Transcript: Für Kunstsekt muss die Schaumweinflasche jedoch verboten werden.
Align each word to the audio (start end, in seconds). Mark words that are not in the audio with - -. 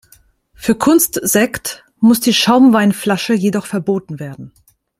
Für 0.55 0.73
Kunstsekt 0.73 1.85
muss 1.99 2.19
die 2.19 2.33
Schaumweinflasche 2.33 3.35
jedoch 3.35 3.67
verboten 3.67 4.19
werden. 4.19 4.51